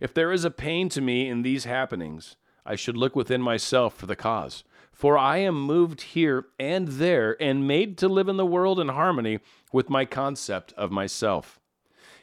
If 0.00 0.12
there 0.12 0.32
is 0.32 0.44
a 0.44 0.50
pain 0.50 0.88
to 0.90 1.00
me 1.00 1.28
in 1.28 1.42
these 1.42 1.64
happenings, 1.64 2.36
I 2.64 2.74
should 2.74 2.96
look 2.96 3.14
within 3.14 3.40
myself 3.40 3.94
for 3.94 4.06
the 4.06 4.16
cause. 4.16 4.64
For 4.92 5.18
I 5.18 5.38
am 5.38 5.60
moved 5.60 6.00
here 6.00 6.46
and 6.58 6.88
there 6.88 7.40
and 7.40 7.68
made 7.68 7.98
to 7.98 8.08
live 8.08 8.28
in 8.28 8.38
the 8.38 8.46
world 8.46 8.80
in 8.80 8.88
harmony 8.88 9.40
with 9.72 9.90
my 9.90 10.04
concept 10.04 10.72
of 10.72 10.90
myself. 10.90 11.60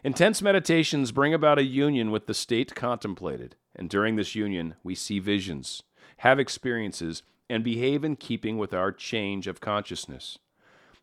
Intense 0.03 0.41
meditations 0.41 1.11
bring 1.11 1.33
about 1.33 1.59
a 1.59 1.63
union 1.63 2.11
with 2.11 2.25
the 2.25 2.33
state 2.33 2.75
contemplated, 2.75 3.55
and 3.75 3.89
during 3.89 4.15
this 4.15 4.35
union 4.35 4.75
we 4.83 4.95
see 4.95 5.19
visions, 5.19 5.83
have 6.17 6.39
experiences, 6.39 7.21
and 7.49 7.63
behave 7.63 8.03
in 8.03 8.15
keeping 8.15 8.57
with 8.57 8.73
our 8.73 8.91
change 8.91 9.47
of 9.47 9.61
consciousness. 9.61 10.39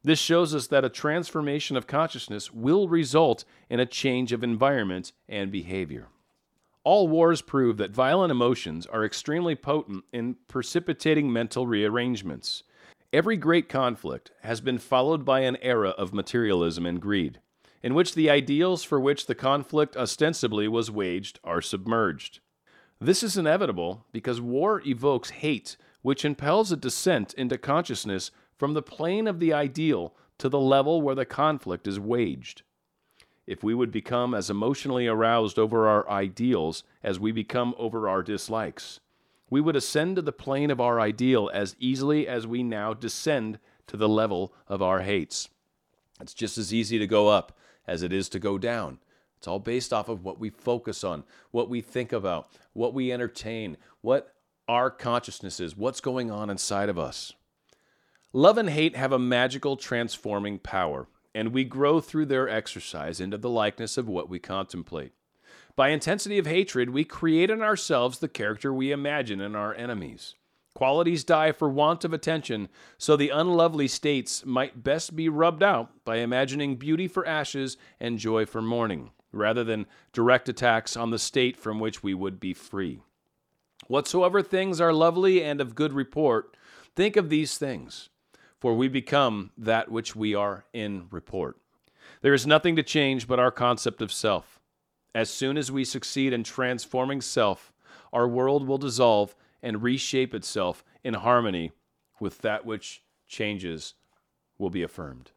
This 0.02 0.18
shows 0.18 0.54
us 0.54 0.66
that 0.68 0.84
a 0.84 0.88
transformation 0.88 1.76
of 1.76 1.86
consciousness 1.86 2.52
will 2.52 2.88
result 2.88 3.44
in 3.68 3.80
a 3.80 3.86
change 3.86 4.32
of 4.32 4.42
environment 4.42 5.12
and 5.28 5.52
behavior. 5.52 6.08
All 6.84 7.08
wars 7.08 7.42
prove 7.42 7.76
that 7.76 7.90
violent 7.90 8.30
emotions 8.30 8.86
are 8.86 9.04
extremely 9.04 9.54
potent 9.54 10.04
in 10.12 10.36
precipitating 10.48 11.30
mental 11.30 11.66
rearrangements. 11.66 12.62
Every 13.12 13.36
great 13.36 13.68
conflict 13.68 14.30
has 14.42 14.62
been 14.62 14.78
followed 14.78 15.22
by 15.22 15.40
an 15.40 15.58
era 15.60 15.90
of 15.90 16.14
materialism 16.14 16.86
and 16.86 16.98
greed, 16.98 17.40
in 17.82 17.94
which 17.94 18.14
the 18.14 18.30
ideals 18.30 18.82
for 18.82 18.98
which 18.98 19.26
the 19.26 19.34
conflict 19.34 19.96
ostensibly 19.96 20.66
was 20.68 20.90
waged 20.90 21.38
are 21.44 21.60
submerged. 21.60 22.40
This 22.98 23.22
is 23.22 23.36
inevitable 23.36 24.06
because 24.12 24.40
war 24.40 24.80
evokes 24.86 25.30
hate, 25.30 25.76
which 26.00 26.24
impels 26.24 26.72
a 26.72 26.76
descent 26.76 27.34
into 27.34 27.58
consciousness 27.58 28.30
from 28.60 28.74
the 28.74 28.82
plane 28.82 29.26
of 29.26 29.40
the 29.40 29.54
ideal 29.54 30.12
to 30.36 30.46
the 30.46 30.60
level 30.60 31.00
where 31.00 31.14
the 31.14 31.24
conflict 31.24 31.86
is 31.86 31.98
waged. 31.98 32.60
If 33.46 33.64
we 33.64 33.74
would 33.74 33.90
become 33.90 34.34
as 34.34 34.50
emotionally 34.50 35.06
aroused 35.06 35.58
over 35.58 35.88
our 35.88 36.06
ideals 36.10 36.84
as 37.02 37.18
we 37.18 37.32
become 37.32 37.74
over 37.78 38.06
our 38.06 38.22
dislikes, 38.22 39.00
we 39.48 39.62
would 39.62 39.76
ascend 39.76 40.16
to 40.16 40.22
the 40.22 40.30
plane 40.30 40.70
of 40.70 40.78
our 40.78 41.00
ideal 41.00 41.50
as 41.54 41.74
easily 41.80 42.28
as 42.28 42.46
we 42.46 42.62
now 42.62 42.92
descend 42.92 43.58
to 43.86 43.96
the 43.96 44.10
level 44.10 44.52
of 44.68 44.82
our 44.82 45.00
hates. 45.00 45.48
It's 46.20 46.34
just 46.34 46.58
as 46.58 46.74
easy 46.74 46.98
to 46.98 47.06
go 47.06 47.28
up 47.28 47.56
as 47.86 48.02
it 48.02 48.12
is 48.12 48.28
to 48.28 48.38
go 48.38 48.58
down. 48.58 48.98
It's 49.38 49.48
all 49.48 49.58
based 49.58 49.90
off 49.90 50.10
of 50.10 50.22
what 50.22 50.38
we 50.38 50.50
focus 50.50 51.02
on, 51.02 51.24
what 51.50 51.70
we 51.70 51.80
think 51.80 52.12
about, 52.12 52.50
what 52.74 52.92
we 52.92 53.10
entertain, 53.10 53.78
what 54.02 54.34
our 54.68 54.90
consciousness 54.90 55.60
is, 55.60 55.78
what's 55.78 56.02
going 56.02 56.30
on 56.30 56.50
inside 56.50 56.90
of 56.90 56.98
us. 56.98 57.32
Love 58.32 58.58
and 58.58 58.70
hate 58.70 58.94
have 58.94 59.10
a 59.10 59.18
magical 59.18 59.76
transforming 59.76 60.56
power, 60.56 61.08
and 61.34 61.52
we 61.52 61.64
grow 61.64 62.00
through 62.00 62.24
their 62.24 62.48
exercise 62.48 63.20
into 63.20 63.36
the 63.36 63.50
likeness 63.50 63.98
of 63.98 64.08
what 64.08 64.28
we 64.28 64.38
contemplate. 64.38 65.10
By 65.74 65.88
intensity 65.88 66.38
of 66.38 66.46
hatred, 66.46 66.90
we 66.90 67.02
create 67.02 67.50
in 67.50 67.60
ourselves 67.60 68.20
the 68.20 68.28
character 68.28 68.72
we 68.72 68.92
imagine 68.92 69.40
in 69.40 69.56
our 69.56 69.74
enemies. 69.74 70.36
Qualities 70.76 71.24
die 71.24 71.50
for 71.50 71.68
want 71.68 72.04
of 72.04 72.12
attention, 72.12 72.68
so 72.96 73.16
the 73.16 73.30
unlovely 73.30 73.88
states 73.88 74.46
might 74.46 74.84
best 74.84 75.16
be 75.16 75.28
rubbed 75.28 75.64
out 75.64 75.90
by 76.04 76.18
imagining 76.18 76.76
beauty 76.76 77.08
for 77.08 77.26
ashes 77.26 77.76
and 77.98 78.20
joy 78.20 78.46
for 78.46 78.62
mourning, 78.62 79.10
rather 79.32 79.64
than 79.64 79.86
direct 80.12 80.48
attacks 80.48 80.96
on 80.96 81.10
the 81.10 81.18
state 81.18 81.56
from 81.56 81.80
which 81.80 82.04
we 82.04 82.14
would 82.14 82.38
be 82.38 82.54
free. 82.54 83.00
Whatsoever 83.88 84.40
things 84.40 84.80
are 84.80 84.92
lovely 84.92 85.42
and 85.42 85.60
of 85.60 85.74
good 85.74 85.92
report, 85.92 86.56
think 86.94 87.16
of 87.16 87.28
these 87.28 87.58
things 87.58 88.08
for 88.60 88.74
we 88.74 88.86
become 88.88 89.50
that 89.56 89.90
which 89.90 90.14
we 90.14 90.34
are 90.34 90.64
in 90.72 91.06
report. 91.10 91.56
There 92.20 92.34
is 92.34 92.46
nothing 92.46 92.76
to 92.76 92.82
change 92.82 93.26
but 93.26 93.40
our 93.40 93.50
concept 93.50 94.02
of 94.02 94.12
self. 94.12 94.60
As 95.14 95.30
soon 95.30 95.56
as 95.56 95.72
we 95.72 95.84
succeed 95.84 96.32
in 96.32 96.44
transforming 96.44 97.22
self, 97.22 97.72
our 98.12 98.28
world 98.28 98.66
will 98.66 98.78
dissolve 98.78 99.34
and 99.62 99.82
reshape 99.82 100.34
itself 100.34 100.84
in 101.02 101.14
harmony 101.14 101.72
with 102.20 102.38
that 102.42 102.66
which 102.66 103.02
changes 103.26 103.94
will 104.58 104.70
be 104.70 104.82
affirmed. 104.82 105.32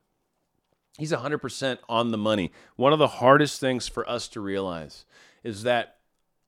He's 0.98 1.12
100% 1.12 1.78
on 1.90 2.12
the 2.12 2.18
money. 2.18 2.52
One 2.76 2.94
of 2.94 3.00
the 3.00 3.08
hardest 3.08 3.60
things 3.60 3.88
for 3.88 4.08
us 4.08 4.28
to 4.30 4.42
realize 4.42 5.06
is 5.44 5.64
that 5.64 5.98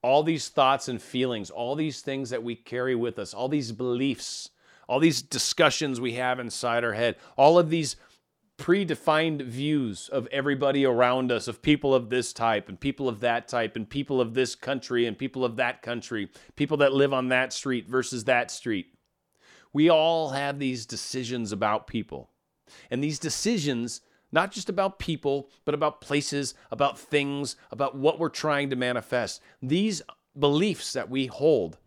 all 0.03 0.21
these 0.21 0.49
thoughts 0.49 0.87
and 0.87 1.01
feelings, 1.01 1.49
all 1.49 1.73
these 1.73 2.01
things 2.01 2.29
that 2.29 2.43
we 2.43 2.55
carry 2.55 2.93
with 2.93 3.17
us, 3.17 3.33
all 3.33 3.49
these 3.49 3.71
beliefs, 3.71 4.51
all 4.87 4.99
these 4.99 5.21
discussions 5.21 5.99
we 5.99 6.13
have 6.13 6.39
inside 6.39 6.83
our 6.83 6.93
head, 6.93 7.15
all 7.37 7.57
of 7.57 7.69
these 7.69 7.95
predefined 8.57 9.41
views 9.41 10.07
of 10.09 10.27
everybody 10.31 10.85
around 10.85 11.31
us, 11.31 11.47
of 11.47 11.61
people 11.61 11.93
of 11.93 12.09
this 12.09 12.31
type 12.31 12.69
and 12.69 12.79
people 12.79 13.09
of 13.09 13.19
that 13.19 13.47
type 13.47 13.75
and 13.75 13.89
people 13.89 14.21
of 14.21 14.33
this 14.33 14.55
country 14.55 15.05
and 15.05 15.17
people 15.17 15.43
of 15.43 15.57
that 15.57 15.81
country, 15.81 16.29
people 16.55 16.77
that 16.77 16.93
live 16.93 17.13
on 17.13 17.29
that 17.29 17.51
street 17.51 17.87
versus 17.87 18.23
that 18.23 18.49
street. 18.49 18.87
We 19.73 19.89
all 19.89 20.29
have 20.29 20.57
these 20.57 20.85
decisions 20.85 21.51
about 21.51 21.87
people. 21.87 22.29
And 22.89 23.03
these 23.03 23.19
decisions, 23.19 24.01
not 24.31 24.51
just 24.51 24.69
about 24.69 24.99
people, 24.99 25.49
but 25.65 25.75
about 25.75 25.99
places, 25.99 26.53
about 26.71 26.97
things, 26.97 27.57
about 27.71 27.95
what 27.95 28.17
we're 28.17 28.29
trying 28.29 28.69
to 28.69 28.75
manifest, 28.77 29.41
these 29.61 30.01
beliefs 30.37 30.93
that 30.93 31.09
we 31.09 31.25
hold 31.27 31.77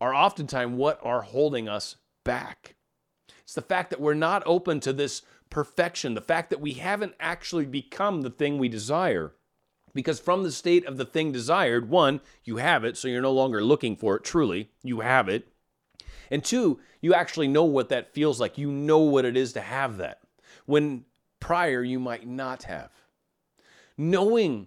are 0.00 0.14
oftentimes 0.14 0.76
what 0.76 0.98
are 1.02 1.22
holding 1.22 1.68
us 1.68 1.96
back. 2.26 2.74
It's 3.44 3.54
the 3.54 3.62
fact 3.62 3.90
that 3.90 4.00
we're 4.00 4.14
not 4.14 4.42
open 4.44 4.80
to 4.80 4.92
this 4.92 5.22
perfection, 5.48 6.14
the 6.14 6.20
fact 6.20 6.50
that 6.50 6.60
we 6.60 6.74
haven't 6.74 7.14
actually 7.20 7.64
become 7.64 8.22
the 8.22 8.30
thing 8.30 8.58
we 8.58 8.68
desire. 8.68 9.32
Because 9.94 10.20
from 10.20 10.42
the 10.42 10.52
state 10.52 10.84
of 10.84 10.98
the 10.98 11.06
thing 11.06 11.32
desired, 11.32 11.88
one, 11.88 12.20
you 12.44 12.58
have 12.58 12.84
it, 12.84 12.96
so 12.98 13.08
you're 13.08 13.22
no 13.22 13.32
longer 13.32 13.64
looking 13.64 13.96
for 13.96 14.16
it 14.16 14.24
truly, 14.24 14.70
you 14.82 15.00
have 15.00 15.28
it. 15.28 15.48
And 16.30 16.44
two, 16.44 16.80
you 17.00 17.14
actually 17.14 17.48
know 17.48 17.64
what 17.64 17.88
that 17.90 18.12
feels 18.12 18.40
like. 18.40 18.58
You 18.58 18.70
know 18.70 18.98
what 18.98 19.24
it 19.24 19.36
is 19.36 19.52
to 19.52 19.60
have 19.60 19.96
that. 19.98 20.20
When 20.66 21.04
prior 21.40 21.82
you 21.82 22.00
might 22.00 22.26
not 22.26 22.64
have. 22.64 22.90
Knowing 23.96 24.66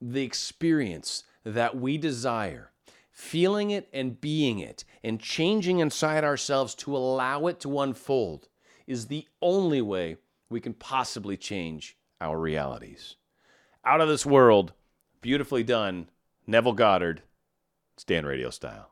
the 0.00 0.22
experience 0.22 1.24
that 1.44 1.76
we 1.76 1.96
desire, 1.96 2.70
feeling 3.14 3.70
it 3.70 3.88
and 3.92 4.20
being 4.20 4.58
it, 4.58 4.84
and 5.04 5.20
changing 5.20 5.78
inside 5.78 6.24
ourselves 6.24 6.74
to 6.74 6.94
allow 6.94 7.46
it 7.46 7.60
to 7.60 7.80
unfold 7.80 8.48
is 8.88 9.06
the 9.06 9.26
only 9.40 9.80
way 9.80 10.16
we 10.50 10.60
can 10.60 10.74
possibly 10.74 11.36
change 11.36 11.96
our 12.20 12.38
realities. 12.38 13.14
Out 13.84 14.00
of 14.00 14.08
this 14.08 14.26
world, 14.26 14.72
beautifully 15.20 15.62
done, 15.62 16.10
Neville 16.46 16.72
Goddard, 16.72 17.22
Stan 17.96 18.24
RadioStyle. 18.24 18.86